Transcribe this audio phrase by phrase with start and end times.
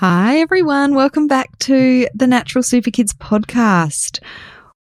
[0.00, 0.94] Hi, everyone.
[0.94, 4.20] Welcome back to the Natural Super Kids podcast.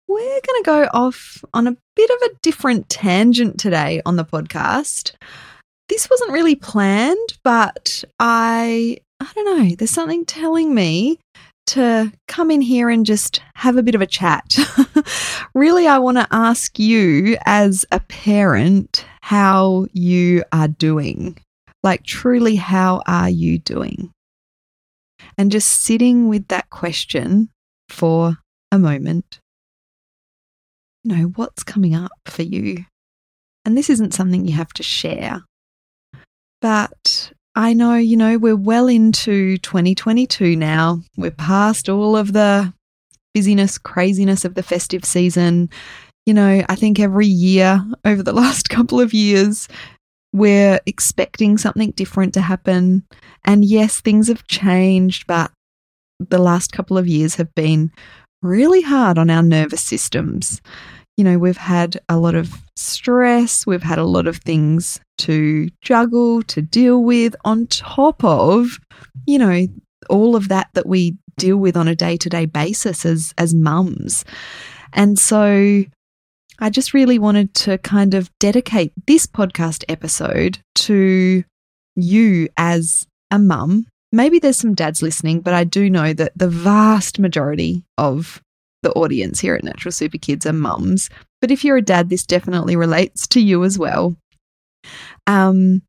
[0.09, 4.25] We're going to go off on a bit of a different tangent today on the
[4.25, 5.13] podcast.
[5.89, 11.21] This wasn't really planned, but I I don't know, there's something telling me
[11.69, 14.59] to come in here and just have a bit of a chat.
[15.55, 21.39] really, I want to ask you as a parent how you are doing.
[21.85, 24.11] Like, truly, how are you doing?
[25.39, 27.49] And just sitting with that question
[27.89, 28.39] for
[28.71, 29.41] a moment.
[31.03, 32.85] You know, what's coming up for you?
[33.65, 35.43] And this isn't something you have to share.
[36.61, 41.01] But I know, you know, we're well into 2022 now.
[41.17, 42.73] We're past all of the
[43.35, 45.71] busyness, craziness of the festive season.
[46.27, 49.69] You know, I think every year over the last couple of years,
[50.35, 53.05] we're expecting something different to happen.
[53.45, 55.53] And yes, things have changed, but
[56.19, 57.93] the last couple of years have been
[58.43, 60.61] really hard on our nervous systems.
[61.17, 65.69] You know, we've had a lot of stress, we've had a lot of things to
[65.81, 68.81] juggle, to deal with, on top of,
[69.27, 69.69] you know,
[70.11, 73.55] all of that that we deal with on a day to day basis as, as
[73.55, 74.25] mums.
[74.93, 75.85] And so
[76.59, 81.45] I just really wanted to kind of dedicate this podcast episode to
[81.97, 83.87] you as a mum.
[84.13, 88.41] Maybe there's some dads listening, but I do know that the vast majority of
[88.83, 91.11] the audience here at Natural Super Kids are mums.
[91.41, 94.17] But if you're a dad, this definitely relates to you as well.
[95.27, 95.83] Um,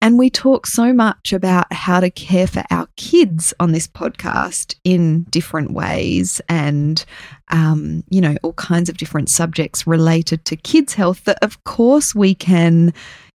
[0.00, 4.76] and we talk so much about how to care for our kids on this podcast
[4.84, 7.04] in different ways and,
[7.50, 12.14] um, you know, all kinds of different subjects related to kids' health that, of course,
[12.14, 12.92] we can,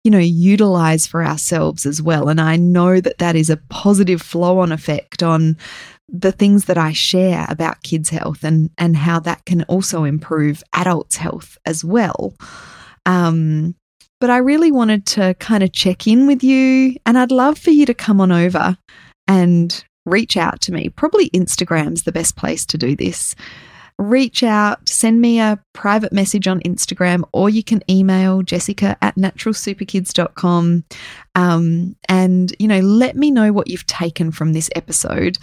[0.04, 2.28] you know, utilize for ourselves as well.
[2.28, 5.56] And I know that that is a positive flow on effect on
[6.08, 10.62] the things that I share about kids' health and, and how that can also improve
[10.72, 12.34] adults' health as well.
[13.04, 13.74] Um,
[14.20, 17.70] but I really wanted to kind of check in with you, and I'd love for
[17.70, 18.76] you to come on over
[19.28, 20.88] and reach out to me.
[20.88, 23.34] Probably Instagram's the best place to do this.
[23.98, 29.16] Reach out, send me a private message on Instagram, or you can email jessica at
[29.16, 30.84] naturalsuperkids.com.
[31.34, 35.38] Um, and, you know, let me know what you've taken from this episode.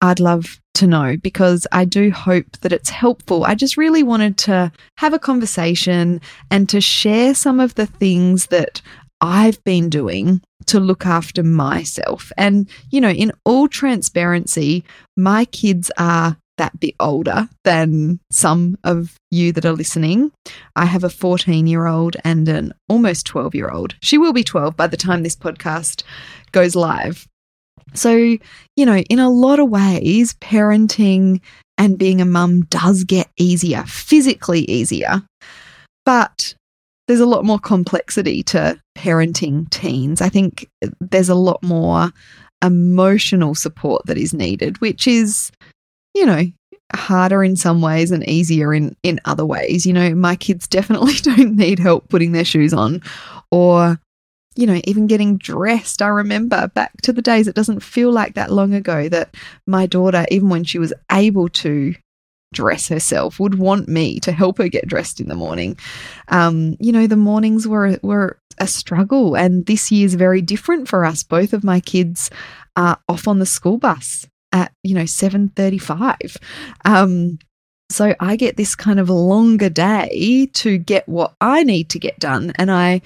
[0.00, 3.44] I'd love to know because I do hope that it's helpful.
[3.44, 8.46] I just really wanted to have a conversation and to share some of the things
[8.48, 8.82] that
[9.20, 12.30] I've been doing to look after myself.
[12.36, 14.84] And, you know, in all transparency,
[15.16, 20.32] my kids are that bit older than some of you that are listening.
[20.74, 23.94] I have a 14 year old and an almost 12 year old.
[24.02, 26.02] She will be 12 by the time this podcast
[26.52, 27.26] goes live.
[27.94, 31.40] So, you know, in a lot of ways, parenting
[31.78, 35.22] and being a mum does get easier, physically easier.
[36.04, 36.54] But
[37.06, 40.20] there's a lot more complexity to parenting teens.
[40.20, 40.68] I think
[41.00, 42.10] there's a lot more
[42.64, 45.50] emotional support that is needed, which is,
[46.16, 46.44] you know,
[46.94, 49.86] harder in some ways and easier in in other ways.
[49.86, 53.02] You know, my kids definitely don't need help putting their shoes on
[53.52, 54.00] or
[54.58, 56.00] you know, even getting dressed.
[56.00, 59.34] I remember back to the days, it doesn't feel like that long ago that
[59.66, 61.94] my daughter, even when she was able to
[62.54, 65.78] dress herself, would want me to help her get dressed in the morning.
[66.28, 71.04] Um, you know, the mornings were, were a struggle, and this year's very different for
[71.04, 71.22] us.
[71.22, 72.30] Both of my kids
[72.76, 76.36] are off on the school bus at, you know, 7.35.
[76.84, 77.38] Um,
[77.90, 82.18] so I get this kind of longer day to get what I need to get
[82.18, 82.52] done.
[82.56, 83.02] And I,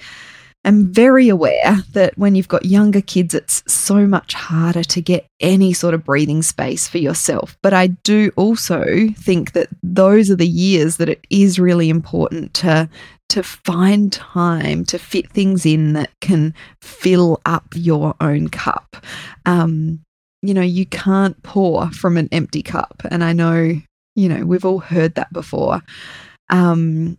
[0.63, 5.25] am very aware that when you've got younger kids, it's so much harder to get
[5.39, 7.57] any sort of breathing space for yourself.
[7.61, 12.53] But I do also think that those are the years that it is really important
[12.55, 12.89] to
[13.29, 18.97] to find time to fit things in that can fill up your own cup.
[19.45, 20.01] Um,
[20.41, 23.01] you know, you can't pour from an empty cup.
[23.09, 23.73] And I know,
[24.15, 25.81] you know, we've all heard that before.
[26.49, 27.17] Um,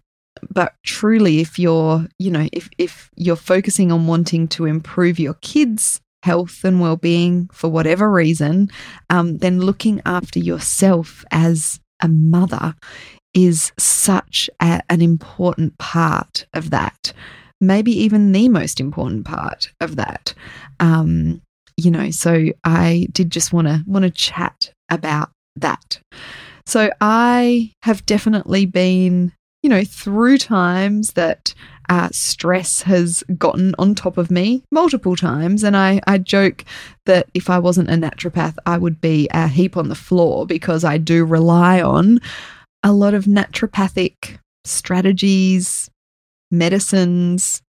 [0.51, 5.35] but truly if you're you know if if you're focusing on wanting to improve your
[5.35, 8.71] kids health and well-being for whatever reason,
[9.11, 12.75] um, then looking after yourself as a mother
[13.35, 17.13] is such a, an important part of that.
[17.61, 20.35] Maybe even the most important part of that.
[20.79, 21.43] Um,
[21.77, 26.01] you know, so I did just want to want to chat about that.
[26.67, 29.33] So I have definitely been,
[29.63, 31.55] you know, through times that
[31.89, 35.65] uh, stress has gotten on top of me multiple times.
[35.65, 36.65] And I, I joke
[37.07, 40.85] that if I wasn't a naturopath, I would be a heap on the floor because
[40.85, 42.21] I do rely on
[42.83, 45.91] a lot of naturopathic strategies,
[46.51, 47.63] medicines,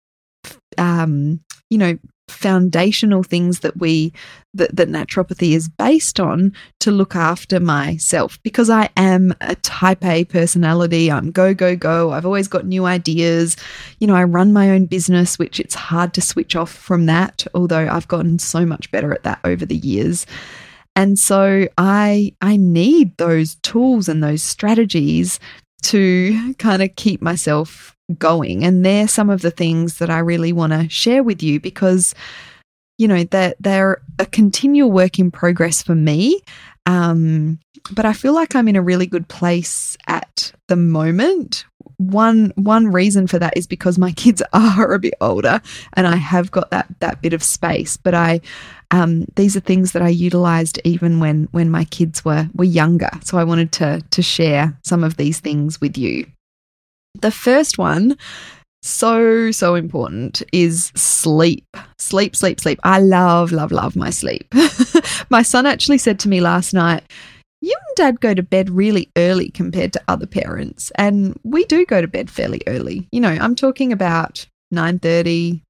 [0.78, 1.40] um,
[1.70, 1.98] you know,
[2.32, 4.14] foundational things that we
[4.54, 10.04] that, that naturopathy is based on to look after myself because I am a type
[10.04, 11.12] A personality.
[11.12, 12.12] I'm go, go, go.
[12.12, 13.56] I've always got new ideas.
[14.00, 17.46] You know, I run my own business, which it's hard to switch off from that,
[17.54, 20.26] although I've gotten so much better at that over the years.
[20.96, 25.40] And so I I need those tools and those strategies
[25.84, 28.64] to kind of keep myself going.
[28.64, 32.16] And they're some of the things that I really want to share with you because,
[32.98, 36.42] you know, they're, they're a continual work in progress for me.
[36.86, 37.60] Um,
[37.92, 41.66] but I feel like I'm in a really good place at the moment.
[41.98, 45.62] One one reason for that is because my kids are a bit older
[45.94, 47.98] and I have got that that bit of space.
[47.98, 48.42] But I
[48.92, 53.10] um, these are things that I utilized even when when my kids were were younger.
[53.24, 56.26] So I wanted to to share some of these things with you.
[57.16, 58.18] The first one,
[58.82, 61.66] so, so important, is sleep.
[62.00, 62.80] Sleep, sleep, sleep.
[62.84, 64.54] I love, love, love my sleep.
[65.30, 67.04] my son actually said to me last night,
[67.62, 71.86] you and dad go to bed really early compared to other parents and we do
[71.86, 75.62] go to bed fairly early you know i'm talking about 9.30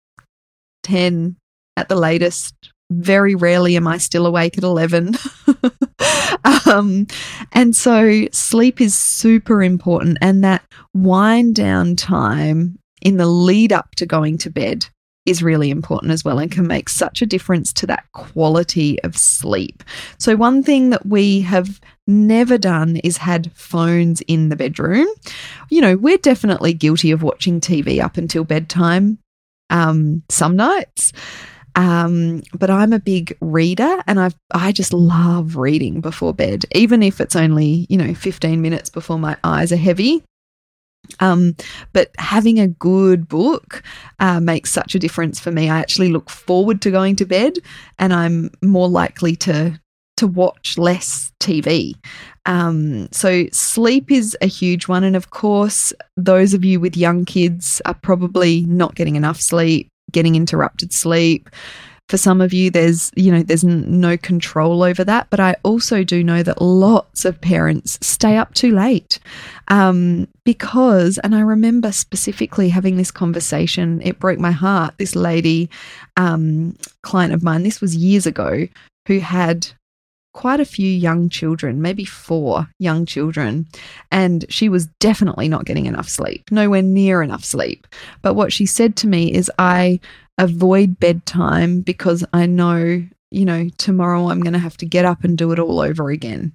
[0.84, 1.36] 10
[1.78, 2.56] at the latest
[2.92, 5.16] very rarely am i still awake at 11
[6.66, 7.08] um,
[7.52, 10.18] and so sleep is super important.
[10.22, 10.64] And that
[10.94, 14.86] wind down time in the lead up to going to bed
[15.26, 19.16] is really important as well and can make such a difference to that quality of
[19.16, 19.84] sleep.
[20.18, 25.08] So, one thing that we have never done is had phones in the bedroom.
[25.70, 29.20] You know, we're definitely guilty of watching TV up until bedtime
[29.70, 31.14] um, some nights.
[31.76, 37.04] Um, but I'm a big reader and I I just love reading before bed, even
[37.04, 40.24] if it's only, you know, 15 minutes before my eyes are heavy.
[41.20, 41.56] Um,
[41.94, 43.84] but having a good book
[44.20, 45.70] uh, makes such a difference for me.
[45.70, 47.58] I actually look forward to going to bed
[48.00, 49.80] and I'm more likely to
[50.18, 51.96] to watch less TV.
[52.46, 55.04] Um, so sleep is a huge one.
[55.04, 59.90] And of course, those of you with young kids are probably not getting enough sleep
[60.12, 61.50] getting interrupted sleep.
[62.10, 65.28] For some of you, there's, you know, there's no control over that.
[65.30, 69.18] But I also do know that lots of parents stay up too late
[69.70, 74.96] um, because, and I remember specifically having this conversation, it broke my heart.
[74.98, 75.70] This lady,
[76.18, 78.68] um, client of mine, this was years ago,
[79.08, 79.68] who had
[80.34, 83.68] quite a few young children, maybe four young children,
[84.12, 87.88] and she was definitely not getting enough sleep, nowhere near enough sleep.
[88.22, 90.00] But what she said to me is, I
[90.38, 95.24] avoid bedtime because I know, you know, tomorrow I'm going to have to get up
[95.24, 96.54] and do it all over again.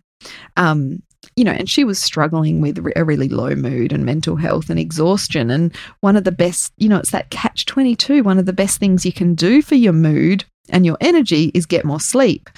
[0.57, 1.03] Um,
[1.35, 4.79] you know, and she was struggling with a really low mood and mental health and
[4.79, 5.51] exhaustion.
[5.51, 8.23] And one of the best, you know, it's that catch 22.
[8.23, 11.67] One of the best things you can do for your mood and your energy is
[11.67, 12.49] get more sleep.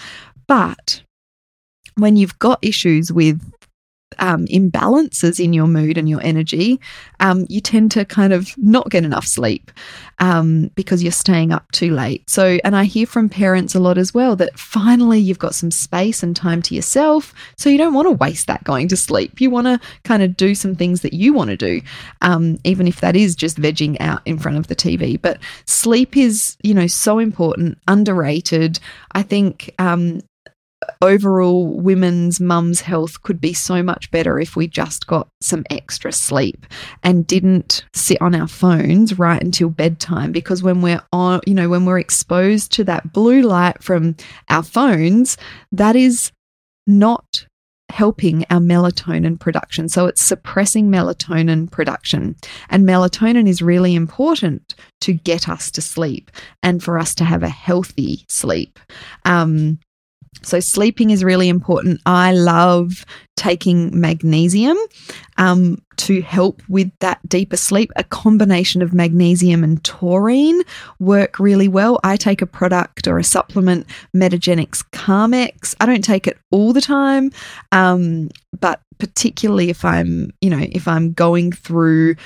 [0.47, 1.03] But
[1.99, 3.41] when you've got issues with
[4.19, 6.81] um, imbalances in your mood and your energy,
[7.21, 9.71] um, you tend to kind of not get enough sleep
[10.19, 12.29] um, because you're staying up too late.
[12.29, 15.71] So, and I hear from parents a lot as well that finally you've got some
[15.71, 17.35] space and time to yourself.
[17.57, 19.41] So you don't want to waste that going to sleep.
[19.41, 21.81] You want to kind of do some things that you want to do,
[22.23, 25.21] um, even if that is just vegging out in front of the TV.
[25.21, 28.81] But sleep is, you know, so important, underrated.
[29.13, 30.21] I think um,
[31.03, 36.13] overall women's mums' health could be so much better if we just got some extra
[36.13, 36.67] sleep
[37.03, 41.69] and didn't sit on our phones right until bedtime because when we're on you know
[41.69, 44.17] when we're exposed to that blue light from
[44.49, 45.37] our phones
[45.73, 46.33] that is
[46.87, 47.47] not
[47.91, 49.89] helping our melatonin production.
[49.89, 52.37] So it's suppressing melatonin production.
[52.69, 56.31] And melatonin is really important to get us to sleep
[56.63, 58.79] and for us to have a healthy sleep.
[59.25, 59.79] Um,
[60.43, 62.01] So, sleeping is really important.
[62.07, 63.05] I love
[63.37, 64.77] taking magnesium
[65.37, 67.91] um, to help with that deeper sleep.
[67.97, 70.63] A combination of magnesium and taurine
[70.99, 72.01] work really well.
[72.03, 75.75] I take a product or a supplement, Metagenics Calm-X.
[75.81, 77.31] I don't take it all the time,
[77.73, 82.17] um, but particularly if I'm, you know, if I'm going through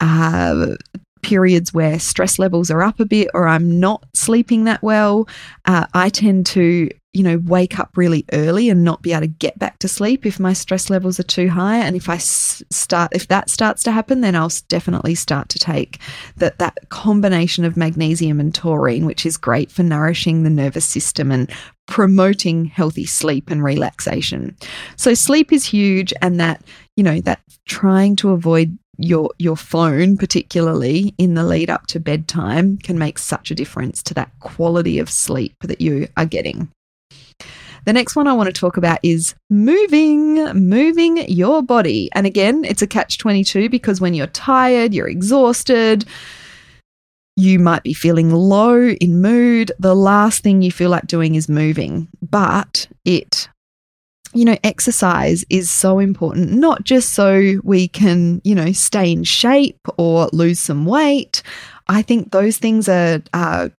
[0.00, 0.76] uh,
[1.22, 5.28] periods where stress levels are up a bit or I'm not sleeping that well,
[5.66, 9.26] uh, I tend to, you know, wake up really early and not be able to
[9.26, 11.78] get back to sleep if my stress levels are too high.
[11.78, 15.98] And if I start, if that starts to happen, then I'll definitely start to take
[16.36, 21.32] that that combination of magnesium and taurine, which is great for nourishing the nervous system
[21.32, 21.50] and
[21.88, 24.56] promoting healthy sleep and relaxation.
[24.94, 26.62] So sleep is huge, and that
[26.94, 31.98] you know that trying to avoid your your phone particularly in the lead up to
[31.98, 36.70] bedtime can make such a difference to that quality of sleep that you are getting.
[37.86, 42.08] The next one I want to talk about is moving, moving your body.
[42.12, 46.04] And again, it's a catch 22 because when you're tired, you're exhausted,
[47.36, 49.72] you might be feeling low in mood.
[49.78, 53.48] The last thing you feel like doing is moving, but it
[54.32, 59.24] you know, exercise is so important, not just so we can, you know, stay in
[59.24, 61.42] shape or lose some weight.
[61.88, 63.72] I think those things are, are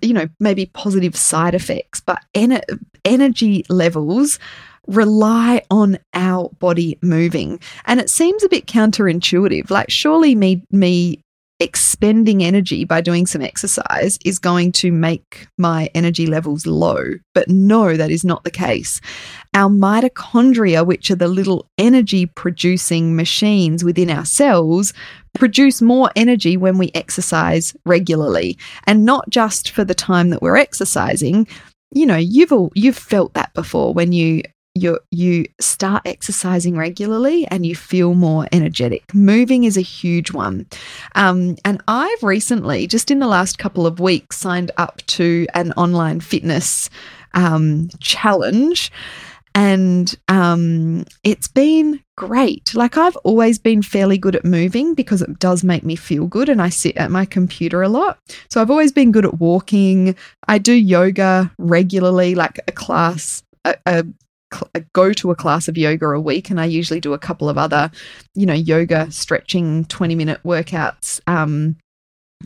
[0.00, 2.62] you know, maybe positive side effects, but en-
[3.04, 4.38] energy levels
[4.86, 7.60] rely on our body moving.
[7.86, 9.70] And it seems a bit counterintuitive.
[9.70, 11.20] Like, surely me, me
[11.58, 17.02] expending energy by doing some exercise is going to make my energy levels low.
[17.34, 19.00] But no, that is not the case.
[19.56, 24.92] Our mitochondria, which are the little energy producing machines within our cells,
[25.32, 28.58] produce more energy when we exercise regularly.
[28.86, 31.48] And not just for the time that we're exercising.
[31.90, 34.42] You know, you've all, you've felt that before when you
[34.74, 39.14] you you start exercising regularly and you feel more energetic.
[39.14, 40.66] Moving is a huge one,
[41.14, 45.72] um, and I've recently, just in the last couple of weeks, signed up to an
[45.78, 46.90] online fitness
[47.32, 48.92] um, challenge.
[49.56, 52.74] And um, it's been great.
[52.74, 56.50] Like, I've always been fairly good at moving because it does make me feel good.
[56.50, 58.18] And I sit at my computer a lot.
[58.50, 60.14] So, I've always been good at walking.
[60.46, 64.06] I do yoga regularly, like a class a,
[64.92, 67.58] go to a class of yoga a week and I usually do a couple of
[67.58, 67.90] other,
[68.34, 71.76] you know, yoga stretching 20 minute workouts um,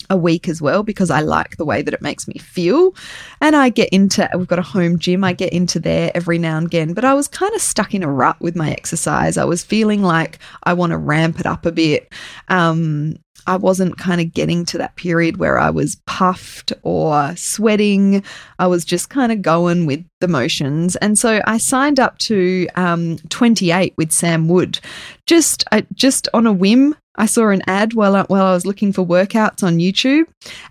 [0.09, 2.95] a week as well because I like the way that it makes me feel.
[3.41, 6.59] And I get into, we've got a home gym, I get into there every now
[6.59, 6.95] and again.
[6.95, 9.37] But I was kind of stuck in a rut with my exercise.
[9.37, 12.13] I was feeling like I want to ramp it up a bit.
[12.49, 13.17] Um,
[13.47, 18.23] I wasn't kind of getting to that period where I was puffed or sweating.
[18.59, 20.95] I was just kind of going with the motions.
[20.97, 24.79] And so I signed up to um, 28 with Sam Wood
[25.27, 26.95] just, uh, just on a whim.
[27.17, 30.25] I saw an ad while I, while I was looking for workouts on YouTube,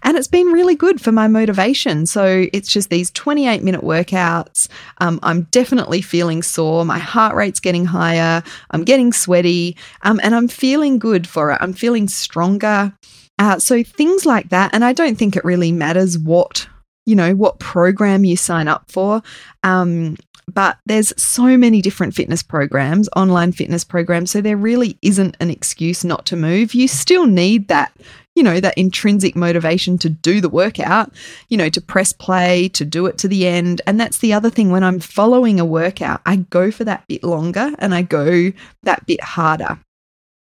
[0.03, 2.05] and it's been really good for my motivation.
[2.05, 4.67] So it's just these 28 minute workouts.
[4.99, 6.85] Um, I'm definitely feeling sore.
[6.85, 8.41] My heart rate's getting higher.
[8.71, 11.57] I'm getting sweaty, um, and I'm feeling good for it.
[11.61, 12.93] I'm feeling stronger.
[13.37, 14.73] Uh, so things like that.
[14.73, 16.67] And I don't think it really matters what
[17.05, 19.23] you know what program you sign up for
[19.63, 20.15] um,
[20.49, 24.31] but there's so many different fitness programs, online fitness programs.
[24.31, 26.73] So there really isn't an excuse not to move.
[26.73, 27.91] You still need that,
[28.35, 31.13] you know, that intrinsic motivation to do the workout,
[31.49, 33.81] you know, to press play, to do it to the end.
[33.87, 37.23] And that's the other thing when I'm following a workout, I go for that bit
[37.23, 38.51] longer and I go
[38.83, 39.79] that bit harder.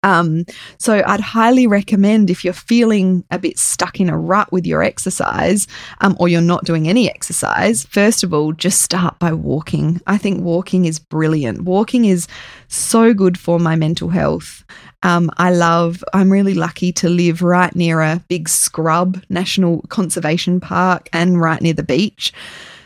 [0.03, 0.46] Um,
[0.77, 4.81] so I'd highly recommend if you're feeling a bit stuck in a rut with your
[4.81, 5.67] exercise,
[6.01, 10.01] um, or you're not doing any exercise, first of all, just start by walking.
[10.08, 11.62] I think walking is brilliant.
[11.62, 12.27] Walking is
[12.67, 14.63] so good for my mental health.
[15.03, 20.60] Um, I love, I'm really lucky to live right near a big scrub national conservation
[20.60, 22.34] park and right near the beach.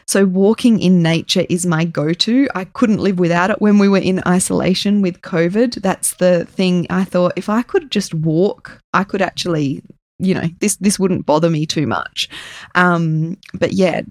[0.07, 2.47] So, walking in nature is my go to.
[2.53, 5.81] I couldn't live without it when we were in isolation with COVID.
[5.81, 9.81] That's the thing I thought if I could just walk, I could actually,
[10.19, 12.29] you know, this, this wouldn't bother me too much.
[12.75, 14.01] Um, but yeah,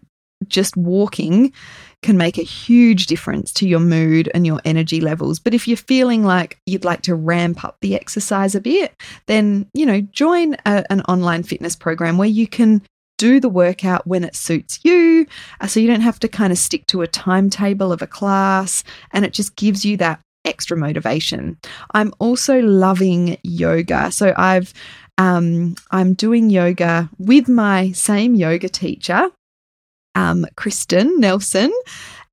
[0.49, 1.53] just walking
[2.03, 5.39] can make a huge difference to your mood and your energy levels.
[5.39, 8.95] But if you're feeling like you'd like to ramp up the exercise a bit,
[9.27, 12.83] then, you know, join a, an online fitness program where you can
[13.25, 15.27] do the workout when it suits you.
[15.61, 18.85] Uh, so you don't have to kind of stick to a timetable of a class,
[19.13, 21.57] and it just gives you that extra motivation.
[21.93, 24.13] I'm also loving yoga.
[24.13, 24.75] So I've
[25.17, 29.31] um, I'm doing yoga with my same yoga teacher
[30.15, 31.73] um, Kristen Nelson,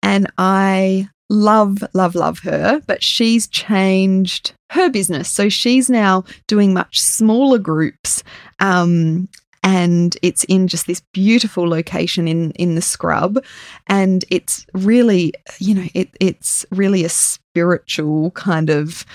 [0.03, 5.29] and I love, love, love her, but she's changed her business.
[5.29, 8.23] So she's now doing much smaller groups.
[8.59, 9.29] Um,
[9.63, 13.43] and it's in just this beautiful location in in the scrub.
[13.87, 19.05] And it's really you know it it's really a spiritual kind of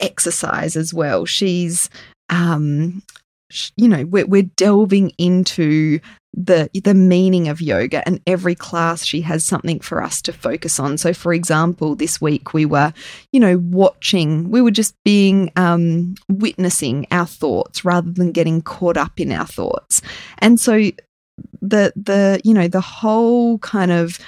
[0.00, 1.24] exercise as well.
[1.24, 1.90] She's
[2.30, 3.02] um
[3.76, 6.00] you know we're, we're delving into
[6.34, 10.78] the the meaning of yoga and every class she has something for us to focus
[10.78, 10.98] on.
[10.98, 12.92] So for example this week we were
[13.32, 18.96] you know watching we were just being um, witnessing our thoughts rather than getting caught
[18.96, 20.02] up in our thoughts.
[20.38, 20.90] And so
[21.60, 24.18] the the you know the whole kind of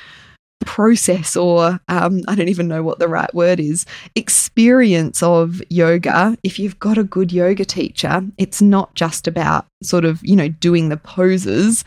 [0.65, 6.37] process or um, I don't even know what the right word is experience of yoga.
[6.43, 10.49] If you've got a good yoga teacher it's not just about sort of you know
[10.49, 11.85] doing the poses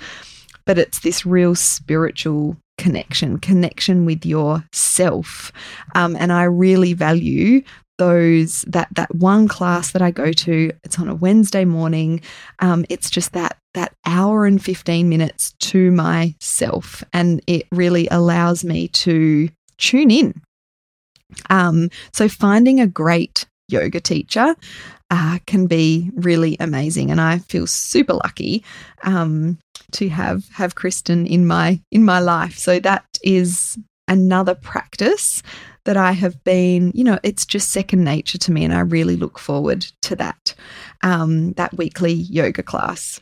[0.66, 5.52] but it's this real spiritual connection connection with yourself.
[5.96, 7.62] Um, and I really value
[7.98, 12.22] those that that one class that I go to it's on a Wednesday morning.
[12.60, 18.64] Um, it's just that that hour and 15 minutes to myself and it really allows
[18.64, 20.42] me to tune in.
[21.50, 24.56] Um, so finding a great yoga teacher
[25.10, 28.64] uh, can be really amazing and I feel super lucky
[29.04, 29.58] um,
[29.94, 32.58] to have have Kristen in my in my life.
[32.58, 35.42] So that is another practice
[35.86, 39.16] that I have been, you know, it's just second nature to me, and I really
[39.16, 40.56] look forward to that
[41.02, 43.20] um, that weekly yoga class.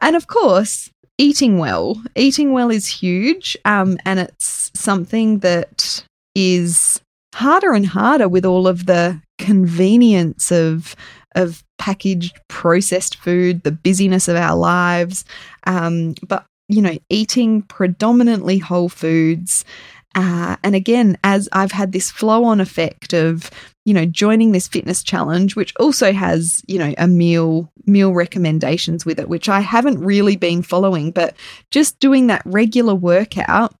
[0.00, 2.02] And of course, eating well.
[2.16, 7.00] Eating well is huge, um, and it's something that is
[7.34, 10.96] harder and harder with all of the convenience of
[11.36, 15.24] of packaged processed food, the busyness of our lives.
[15.66, 19.64] Um, but you know, eating predominantly whole foods
[20.14, 23.50] uh, and again, as I've had this flow on effect of,
[23.84, 29.06] you know, joining this fitness challenge, which also has, you know, a meal meal recommendations
[29.06, 31.34] with it, which I haven't really been following, but
[31.70, 33.74] just doing that regular workout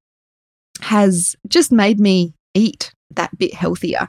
[0.82, 4.08] has just made me eat that bit healthier.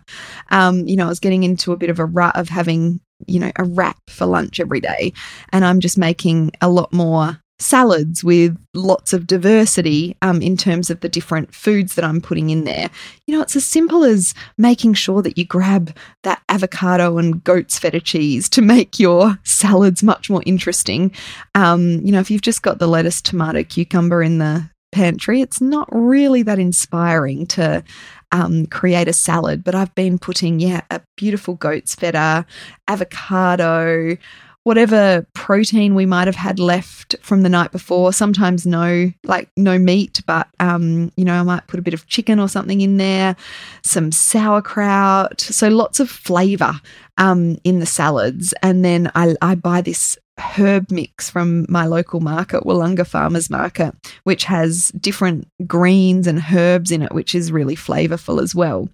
[0.52, 3.40] Um, you know, I was getting into a bit of a rut of having, you
[3.40, 5.14] know, a wrap for lunch every day,
[5.52, 10.90] and I'm just making a lot more salads with lots of diversity um, in terms
[10.90, 12.90] of the different foods that I'm putting in there.
[13.28, 17.78] You know, it's as simple as making sure that you grab that avocado and goat's
[17.78, 21.12] feta cheese to make your salads much more interesting.
[21.56, 25.62] Um, you know, if you've just got the lettuce, tomato, cucumber in the pantry, it's
[25.62, 27.84] not really that inspiring to
[28.32, 29.64] um, create a salad.
[29.64, 32.46] But I've been putting, yeah, a beautiful goat's feta,
[32.88, 34.18] avocado
[34.64, 38.14] whatever protein we might have had left from the night before.
[38.14, 42.08] Sometimes no, like no meat, but um, you know, I might put a bit of
[42.08, 43.36] chicken or something in there,
[43.84, 45.42] some sauerkraut.
[45.42, 46.74] So lots of flavor
[47.18, 48.54] um, in the salads.
[48.62, 53.94] And then I, I buy this herb mix from my local market, Willunga Farmers Market,
[54.24, 58.90] which has different greens and herbs in it, which is really flavorful as well.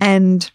[0.00, 0.50] And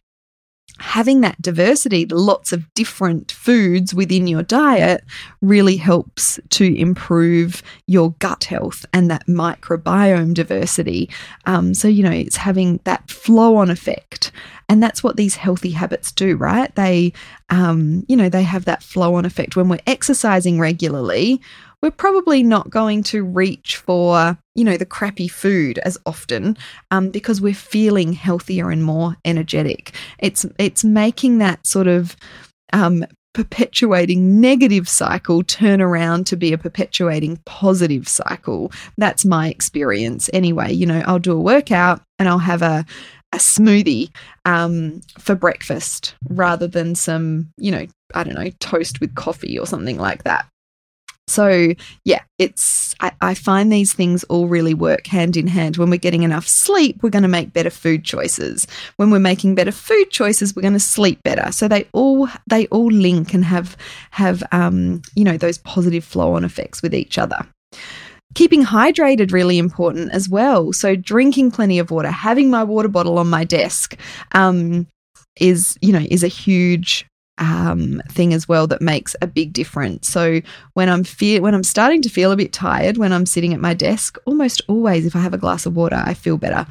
[0.81, 5.03] having that diversity, lots of different foods within your diet,
[5.41, 11.09] really helps to improve your gut health and that microbiome diversity.
[11.45, 14.31] Um, so, you know, it's having that flow on effect.
[14.67, 16.73] And that's what these healthy habits do, right?
[16.75, 17.13] They,
[17.49, 19.55] um, you know, they have that flow on effect.
[19.55, 21.41] When we're exercising regularly,
[21.81, 26.57] we're probably not going to reach for, you know, the crappy food as often
[26.91, 29.93] um, because we're feeling healthier and more energetic.
[30.19, 32.15] It's it's making that sort of
[32.73, 38.71] um, perpetuating negative cycle turn around to be a perpetuating positive cycle.
[38.97, 40.73] That's my experience anyway.
[40.73, 42.85] You know, I'll do a workout and I'll have a
[43.33, 44.09] a smoothie
[44.43, 49.65] um, for breakfast rather than some, you know, I don't know, toast with coffee or
[49.65, 50.45] something like that.
[51.27, 55.77] So, yeah, it's, I, I, find these things all really work hand in hand.
[55.77, 58.67] When we're getting enough sleep, we're going to make better food choices.
[58.97, 61.51] When we're making better food choices, we're going to sleep better.
[61.53, 63.77] So they all, they all link and have,
[64.11, 67.45] have, um, you know, those positive flow on effects with each other
[68.33, 73.17] keeping hydrated really important as well so drinking plenty of water having my water bottle
[73.17, 73.97] on my desk
[74.33, 74.87] um,
[75.39, 77.05] is you know is a huge
[77.41, 80.07] um, thing as well that makes a big difference.
[80.07, 80.41] So
[80.73, 83.59] when I'm feel when I'm starting to feel a bit tired when I'm sitting at
[83.59, 86.65] my desk, almost always if I have a glass of water, I feel better.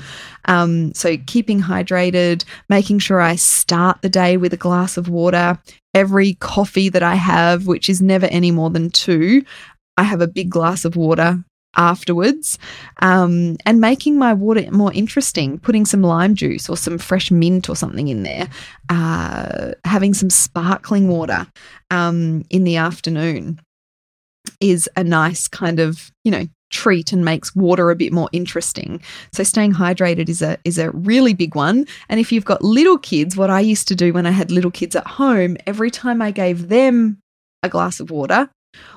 [0.46, 5.59] Um, so keeping hydrated, making sure I start the day with a glass of water.
[5.92, 9.44] Every coffee that I have, which is never any more than two,
[9.96, 11.44] I have a big glass of water
[11.76, 12.59] afterwards
[13.00, 17.68] um, and making my water more interesting, putting some lime juice or some fresh mint
[17.68, 18.48] or something in there,
[18.88, 21.46] uh, having some sparkling water
[21.90, 23.61] um, in the afternoon
[24.61, 29.02] is a nice kind of, you know, treat and makes water a bit more interesting.
[29.33, 31.87] So staying hydrated is a is a really big one.
[32.09, 34.70] And if you've got little kids, what I used to do when I had little
[34.70, 37.18] kids at home, every time I gave them
[37.62, 38.48] a glass of water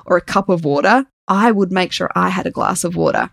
[0.05, 3.29] or a cup of water, I would make sure I had a glass of water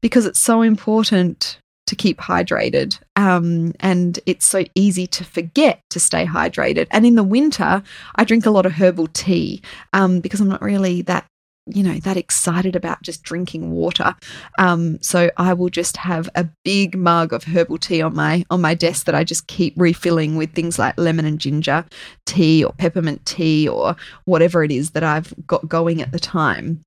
[0.00, 2.98] because it's so important to keep hydrated.
[3.16, 6.86] Um, and it's so easy to forget to stay hydrated.
[6.90, 7.82] And in the winter,
[8.16, 11.26] I drink a lot of herbal tea um, because I'm not really that
[11.66, 14.14] you know that excited about just drinking water
[14.58, 18.60] um, so i will just have a big mug of herbal tea on my on
[18.60, 21.82] my desk that i just keep refilling with things like lemon and ginger
[22.26, 26.82] tea or peppermint tea or whatever it is that i've got going at the time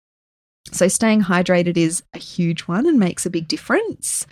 [0.73, 4.25] so staying hydrated is a huge one and makes a big difference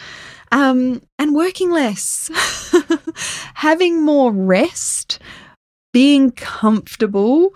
[0.51, 2.29] um, and working less
[3.55, 5.19] having more rest
[5.93, 7.53] being comfortable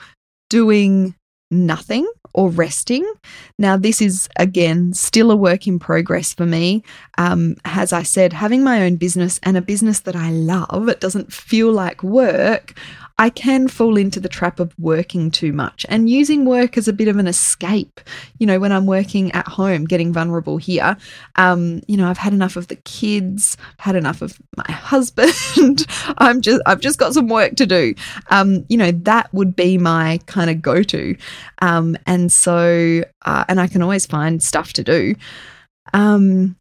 [0.50, 1.15] doing
[1.52, 3.12] nothing or resting.
[3.58, 6.84] Now, this is again still a work in progress for me.
[7.18, 11.00] Um, as I said, having my own business and a business that I love, it
[11.00, 12.74] doesn't feel like work.
[13.19, 16.93] I can fall into the trap of working too much and using work as a
[16.93, 17.99] bit of an escape.
[18.39, 20.95] You know, when I'm working at home, getting vulnerable here,
[21.36, 25.86] um, you know, I've had enough of the kids, had enough of my husband.
[26.17, 27.93] I'm just, I've just got some work to do.
[28.29, 31.17] Um, you know, that would be my kind of go to.
[31.62, 35.15] Um, and so, uh, and I can always find stuff to do.
[35.93, 36.55] Um,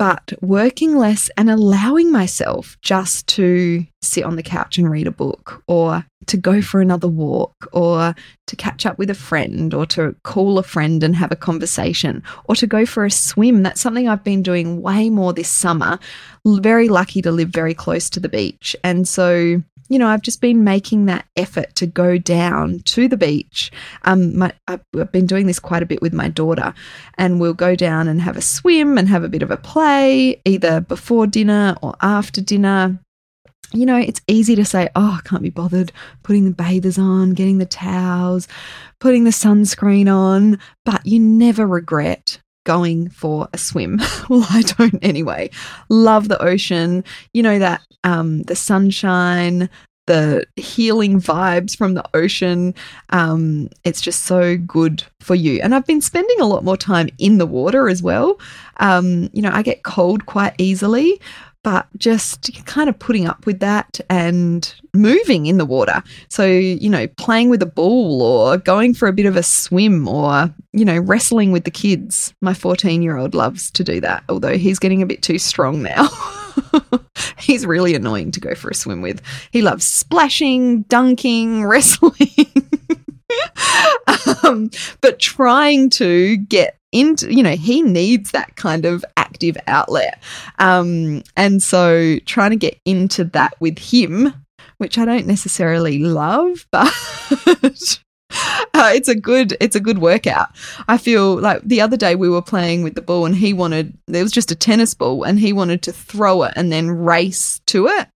[0.00, 5.10] but working less and allowing myself just to sit on the couch and read a
[5.10, 8.14] book or to go for another walk or
[8.46, 12.22] to catch up with a friend or to call a friend and have a conversation
[12.46, 13.62] or to go for a swim.
[13.62, 15.98] That's something I've been doing way more this summer.
[16.46, 18.74] Very lucky to live very close to the beach.
[18.82, 23.16] And so you know, I've just been making that effort to go down to the
[23.16, 23.72] beach.
[24.04, 26.72] Um, my, I've been doing this quite a bit with my daughter,
[27.18, 30.40] and we'll go down and have a swim and have a bit of a play,
[30.44, 33.00] either before dinner or after dinner.
[33.72, 37.34] You know, it's easy to say, oh, I can't be bothered putting the bathers on,
[37.34, 38.46] getting the towels,
[39.00, 44.00] putting the sunscreen on, but you never regret going for a swim.
[44.28, 45.50] well, I don't anyway.
[45.88, 47.04] Love the ocean.
[47.32, 49.68] You know that um, the sunshine,
[50.06, 52.74] the healing vibes from the ocean.
[53.10, 55.60] Um, it's just so good for you.
[55.62, 58.40] And I've been spending a lot more time in the water as well.
[58.78, 61.20] Um, you know, I get cold quite easily,
[61.62, 66.02] but just kind of putting up with that and moving in the water.
[66.28, 70.08] So, you know, playing with a ball or going for a bit of a swim
[70.08, 72.32] or, you know, wrestling with the kids.
[72.40, 75.82] My 14 year old loves to do that, although he's getting a bit too strong
[75.82, 76.08] now.
[77.38, 79.20] he's really annoying to go for a swim with.
[79.50, 82.46] He loves splashing, dunking, wrestling.
[84.44, 90.20] um, but trying to get into you know he needs that kind of active outlet.
[90.58, 94.34] Um and so trying to get into that with him
[94.78, 98.00] which i don't necessarily love but
[98.74, 100.48] uh, it's a good it's a good workout.
[100.88, 103.96] I feel like the other day we were playing with the ball and he wanted
[104.06, 107.60] there was just a tennis ball and he wanted to throw it and then race
[107.66, 108.08] to it.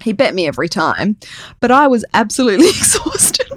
[0.00, 1.16] He bet me every time
[1.60, 3.50] but i was absolutely exhausted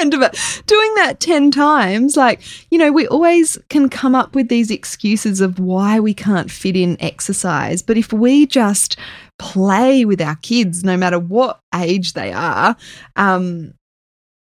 [0.00, 0.36] end of it.
[0.66, 5.40] Doing that 10 times, like, you know, we always can come up with these excuses
[5.40, 7.82] of why we can't fit in exercise.
[7.82, 8.96] But if we just
[9.38, 12.76] play with our kids, no matter what age they are,
[13.16, 13.74] um,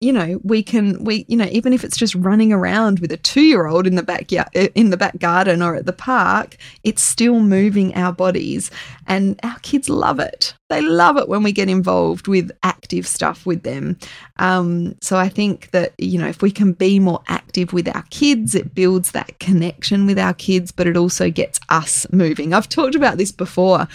[0.01, 3.19] you know we can we you know even if it's just running around with a
[3.19, 7.95] 2-year-old in the backyard in the back garden or at the park it's still moving
[7.95, 8.71] our bodies
[9.07, 10.55] and our kids love it.
[10.69, 13.99] They love it when we get involved with active stuff with them.
[14.39, 18.05] Um, so i think that you know if we can be more active with our
[18.11, 22.55] kids it builds that connection with our kids but it also gets us moving.
[22.55, 23.87] I've talked about this before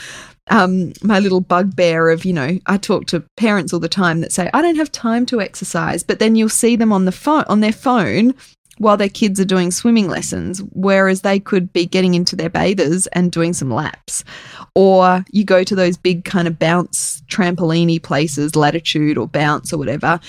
[0.50, 4.32] um, my little bugbear of, you know, I talk to parents all the time that
[4.32, 7.46] say, I don't have time to exercise, but then you'll see them on the phone,
[7.48, 8.36] on their phone
[8.78, 13.08] while their kids are doing swimming lessons, whereas they could be getting into their bathers
[13.08, 14.24] and doing some laps.
[14.76, 19.78] Or you go to those big kind of bounce trampoline places, latitude or bounce or
[19.78, 20.20] whatever,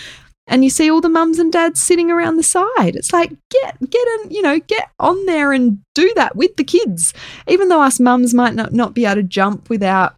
[0.46, 2.94] and you see all the mums and dads sitting around the side.
[2.94, 6.64] It's like get get in, you know, get on there and do that with the
[6.64, 7.12] kids.
[7.48, 10.14] Even though us mums might not, not be able to jump without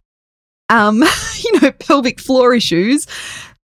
[0.69, 1.03] um,
[1.43, 3.07] you know, pelvic floor issues,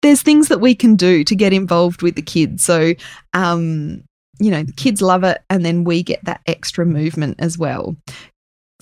[0.03, 2.65] there's things that we can do to get involved with the kids.
[2.65, 2.95] So
[3.33, 4.05] um
[4.41, 7.97] you know, the kids love it, and then we get that extra movement as well.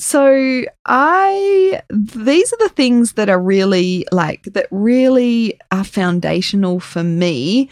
[0.02, 7.04] So I these are the things that are really like that really are foundational for
[7.04, 7.70] me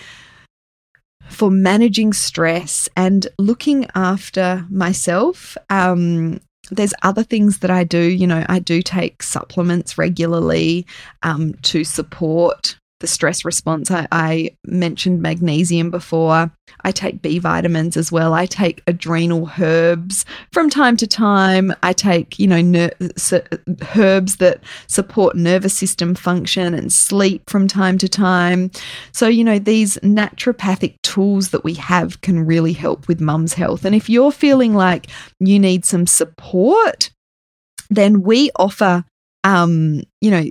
[1.28, 5.56] for managing stress and looking after myself.
[5.70, 6.40] Um,
[6.70, 8.00] there's other things that I do.
[8.00, 10.86] You know, I do take supplements regularly
[11.24, 13.90] um, to support the stress response.
[13.90, 16.50] I, I, mentioned magnesium before.
[16.84, 18.32] I take B vitamins as well.
[18.34, 21.74] I take adrenal herbs from time to time.
[21.82, 22.92] I take, you know, ner-
[23.96, 28.70] herbs that support nervous system function and sleep from time to time.
[29.12, 33.84] So, you know, these naturopathic tools that we have can really help with mum's health.
[33.84, 35.08] And if you're feeling like
[35.40, 37.10] you need some support,
[37.90, 39.04] then we offer
[39.44, 40.44] um, you know,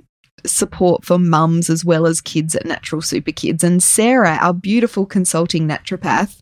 [0.46, 3.64] support for mums as well as kids at Natural Super Kids.
[3.64, 6.40] And Sarah, our beautiful consulting naturopath,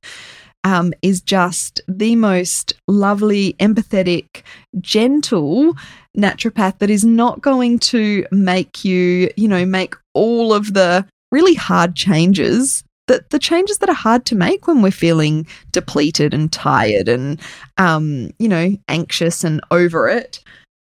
[0.64, 4.42] um, is just the most lovely, empathetic,
[4.80, 5.74] gentle
[6.16, 11.54] naturopath that is not going to make you, you know, make all of the really
[11.54, 16.52] hard changes that the changes that are hard to make when we're feeling depleted and
[16.52, 17.40] tired and
[17.78, 20.40] um, you know anxious and over it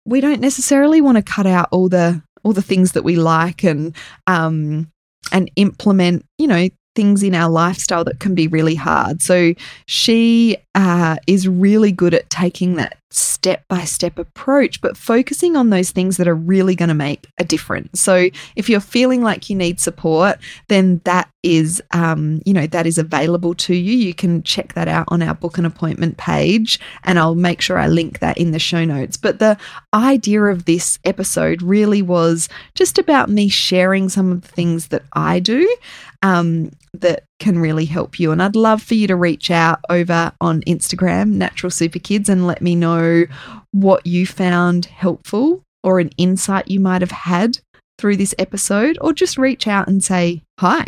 [0.04, 3.62] we don't necessarily want to cut out all the all the things that we like
[3.64, 3.94] and
[4.26, 4.90] um,
[5.32, 9.22] and implement, you know, things in our lifestyle that can be really hard.
[9.22, 9.54] So
[9.86, 15.70] she uh, is really good at taking that step by step approach, but focusing on
[15.70, 18.00] those things that are really going to make a difference.
[18.00, 22.86] So if you're feeling like you need support, then that is, um, you know, that
[22.86, 23.96] is available to you.
[23.96, 27.78] You can check that out on our book and appointment page, and I'll make sure
[27.78, 29.16] I link that in the show notes.
[29.16, 29.58] But the
[29.92, 35.02] idea of this episode really was just about me sharing some of the things that
[35.12, 35.68] I do
[36.22, 38.32] um, that can really help you.
[38.32, 42.46] And I'd love for you to reach out over on Instagram, Natural Super Kids, and
[42.46, 43.24] let me know
[43.72, 47.58] what you found helpful or an insight you might have had
[47.98, 50.84] through this episode, or just reach out and say hi.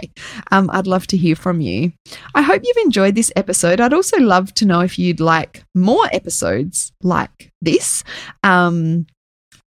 [0.51, 1.93] Um, I'd love to hear from you.
[2.35, 3.81] I hope you've enjoyed this episode.
[3.81, 8.03] I'd also love to know if you'd like more episodes like this.
[8.43, 9.07] Um,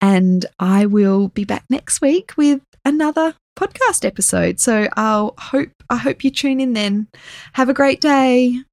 [0.01, 4.59] and I will be back next week with another podcast episode.
[4.59, 7.07] So I'll hope I hope you tune in then.
[7.53, 8.63] Have a great day.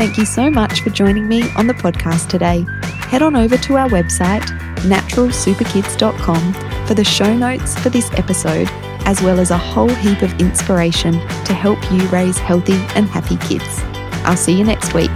[0.00, 2.64] Thank you so much for joining me on the podcast today.
[3.10, 4.40] Head on over to our website,
[4.76, 8.66] naturalsuperkids.com, for the show notes for this episode,
[9.04, 11.12] as well as a whole heap of inspiration
[11.44, 13.80] to help you raise healthy and happy kids.
[14.24, 15.10] I'll see you next week.